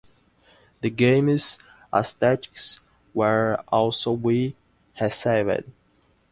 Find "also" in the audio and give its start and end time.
3.67-4.11